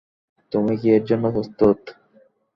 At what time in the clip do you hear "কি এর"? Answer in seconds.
0.79-1.03